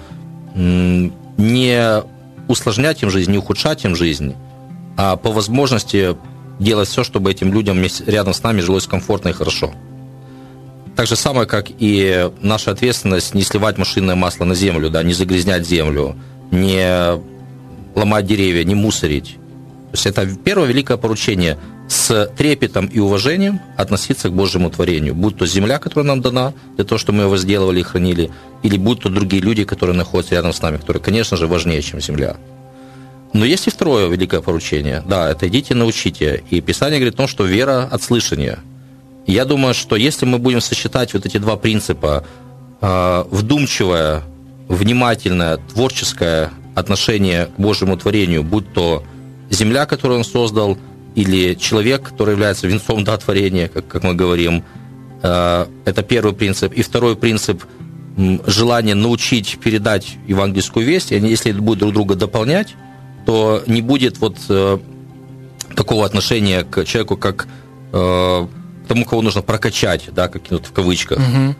[0.54, 2.02] не
[2.48, 4.34] усложнять им жизнь, не ухудшать им жизнь,
[4.96, 6.16] а по возможности
[6.58, 9.72] делать все, чтобы этим людям рядом с нами жилось комфортно и хорошо.
[10.94, 15.12] Так же самое, как и наша ответственность не сливать машинное масло на землю, да, не
[15.12, 16.16] загрязнять землю,
[16.50, 17.20] не
[17.94, 19.36] ломать деревья, не мусорить.
[19.90, 21.58] То есть это первое великое поручение–
[21.88, 26.84] с трепетом и уважением относиться к Божьему творению, будь то земля, которая нам дана, для
[26.84, 28.30] того, чтобы мы его сделали и хранили,
[28.62, 32.00] или будь то другие люди, которые находятся рядом с нами, которые, конечно же, важнее, чем
[32.00, 32.36] земля.
[33.32, 35.02] Но есть и второе великое поручение.
[35.06, 36.42] Да, это идите научите.
[36.50, 38.60] И Писание говорит о том, что вера от слышания.
[39.26, 42.24] Я думаю, что если мы будем сочетать вот эти два принципа,
[42.80, 44.22] э, вдумчивое,
[44.68, 49.02] внимательное, творческое отношение к Божьему творению, будь то
[49.50, 50.78] земля, которую Он создал–
[51.14, 54.64] или человек, который является венцом да, творения, как, как мы говорим.
[55.22, 56.72] Э, это первый принцип.
[56.72, 57.62] И второй принцип–
[58.46, 61.12] желание научить, передать евангельскую весть.
[61.12, 62.74] И они, если будут друг друга дополнять,
[63.26, 64.78] то не будет вот э,
[65.74, 67.48] такого отношения к человеку, как
[67.92, 68.46] э,
[68.88, 71.18] тому, кого нужно прокачать, да, как в кавычках.
[71.18, 71.54] Угу.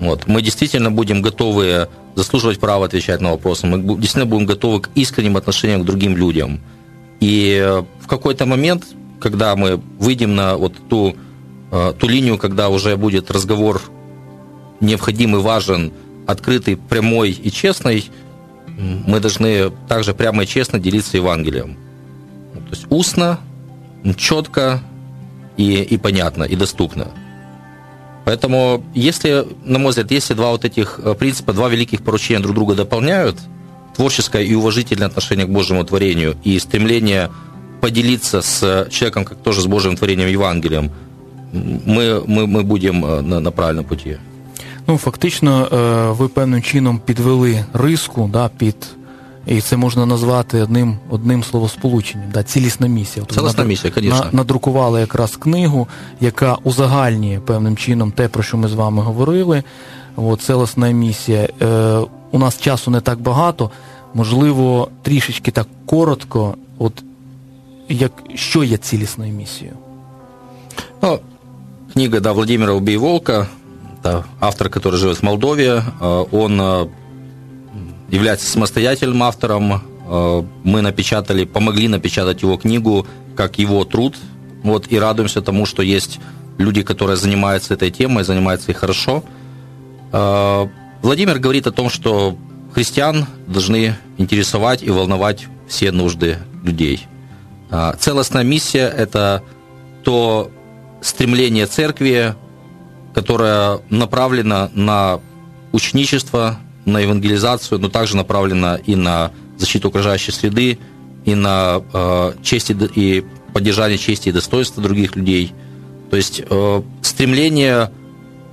[0.00, 0.26] Вот.
[0.26, 3.66] Мы действительно будем готовы заслуживать права отвечать на вопросы.
[3.66, 6.60] Мы действительно будем готовы к искренним отношениям к другим людям.
[7.20, 8.84] И э, в какой-то момент,
[9.20, 11.16] когда мы выйдем на вот ту,
[11.70, 13.80] э, ту линию, когда уже будет разговор
[14.80, 15.92] необходимый, важен,
[16.26, 18.04] открытый, прямой и честный,
[18.76, 21.76] мы должны также прямо и честно делиться Евангелием.
[22.52, 23.40] То есть устно,
[24.16, 24.82] четко
[25.56, 27.08] и, и понятно, и доступно.
[28.26, 32.54] Поэтому, если, на мой взгляд, если два вот этих э, принципа, два великих поручения друг
[32.54, 33.38] друга дополняют–
[33.96, 37.30] творческое и уважительное отношение к Божьему творению и стремление
[37.80, 40.90] поделиться с человеком, как тоже с Божьим творением Евангелием,
[41.86, 44.18] ми, ми, ми будемо э, на, на правильному путі.
[44.86, 48.76] Ну, фактично, э, ви певним чином підвели риску да, під.
[49.46, 53.26] І це можна назвати одним одним словосполученням, да, цілісна місія.
[53.26, 54.26] Цілісна місія, звісно.
[54.32, 55.88] Надрукували якраз книгу,
[56.20, 59.62] яка узагальнює певним чином те, про що ми з вами говорили.
[60.16, 61.48] От, Цілісна місія.
[61.62, 62.00] Е,
[62.31, 63.71] у нас часу не так багато.
[64.13, 67.03] Можливо, трішечки так коротко, от
[67.89, 69.75] як що є цілісною місією?
[71.01, 71.19] Ну,
[71.93, 73.47] книга да, Владимира Убей Волка,
[74.01, 75.83] это автор, который живет в Молдове,
[76.31, 76.61] он
[78.09, 79.81] является самостоятельным автором.
[80.63, 83.05] Мы напечатали, помогли напечатать его книгу
[83.35, 84.17] как его труд.
[84.63, 86.19] Вот, и радуемся тому, что есть
[86.57, 89.23] люди, которые занимаются этой темой, занимаются и хорошо.
[91.02, 92.36] Владимир говорит о том, что
[92.74, 97.06] христиан должны интересовать и волновать все нужды людей.
[97.70, 99.42] А, целостная миссия– это
[100.04, 100.50] то
[101.00, 102.34] стремление церкви,
[103.14, 105.20] которое направлено на
[105.72, 110.78] ученичество, на евангелизацию, но также направлено и на защиту окружающей среды,
[111.24, 115.52] и на э, честь и поддержание чести и достоинства других людей.
[116.10, 117.90] То есть э, стремление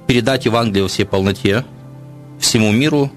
[0.08, 1.66] передать Евангелие во всей полноте
[2.44, 3.12] всему миру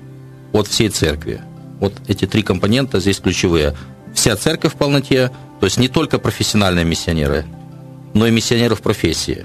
[0.53, 1.41] от всей церкви.
[1.81, 3.75] Вот эти три компонента здесь ключевые.
[4.15, 7.45] Вся церковь в полноте, то есть не только профессиональные миссионеры,
[8.15, 9.45] но и миссионеры в профессии.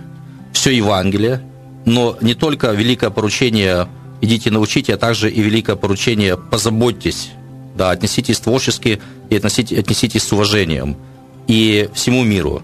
[0.53, 1.41] Все Евангелие,
[1.85, 3.87] но не только великое поручение
[4.21, 7.31] «идите научите», а также и великое поручение «позаботьтесь»,
[7.75, 10.95] да, отнеситесь творчески и отнеситесь, отнеситесь с уважением
[11.47, 12.61] и всему миру.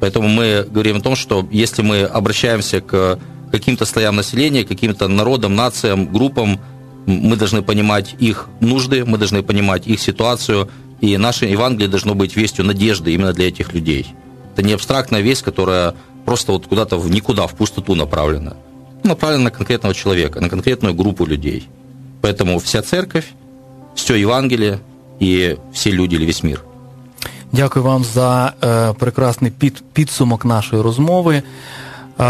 [0.00, 3.18] Поэтому мы говорим о том, что если мы обращаемся к
[3.51, 6.59] каким-то слоям населения, каким-то народам, нациям, группам,
[7.05, 10.69] мы должны понимать их нужды, мы должны понимать их ситуацию,
[11.01, 14.05] и наше Евангелие должно быть вестью надежды именно для этих людей.
[14.53, 15.93] Это не абстрактная весть, которая
[16.25, 18.53] просто вот куда-то в никуда, в пустоту направлена.
[19.03, 21.67] Направлена на конкретного человека, на конкретную группу людей.
[22.21, 23.25] Поэтому вся церковь,
[23.95, 24.79] все Евангелие
[25.19, 26.63] и все люди или весь мир.
[27.51, 31.43] Дякую вам за е, прекрасний під, підсумок нашої розмови.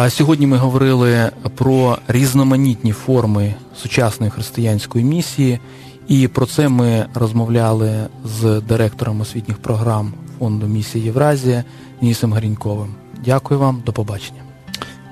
[0.08, 5.60] Сьогодні ми говорили про різноманітні форми сучасної християнської місії,
[6.08, 11.64] і про це ми розмовляли з директором освітніх програм фонду місії Євразія
[12.02, 12.94] Нісом Гріньковим.
[13.24, 14.40] Дякую вам, до побачення.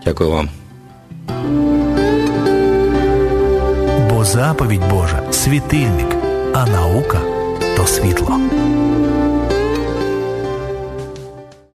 [0.05, 0.49] Дякую вам.
[4.11, 6.17] Бо заповідь Божа світильник,
[6.55, 7.21] а наука
[7.77, 8.41] то світло.